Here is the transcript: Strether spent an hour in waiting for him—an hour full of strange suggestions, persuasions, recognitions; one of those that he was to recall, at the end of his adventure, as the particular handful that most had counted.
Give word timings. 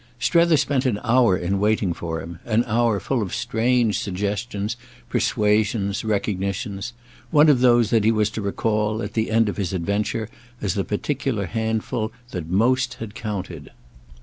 Strether 0.17 0.57
spent 0.57 0.87
an 0.87 0.99
hour 1.03 1.37
in 1.37 1.59
waiting 1.59 1.93
for 1.93 2.21
him—an 2.23 2.63
hour 2.65 2.99
full 2.99 3.21
of 3.21 3.35
strange 3.35 3.99
suggestions, 3.99 4.75
persuasions, 5.09 6.03
recognitions; 6.03 6.93
one 7.29 7.49
of 7.49 7.59
those 7.59 7.91
that 7.91 8.03
he 8.03 8.11
was 8.11 8.31
to 8.31 8.41
recall, 8.41 9.03
at 9.03 9.13
the 9.13 9.29
end 9.29 9.47
of 9.47 9.57
his 9.57 9.73
adventure, 9.73 10.27
as 10.59 10.73
the 10.73 10.83
particular 10.83 11.45
handful 11.45 12.11
that 12.31 12.47
most 12.49 12.95
had 12.95 13.13
counted. 13.13 13.69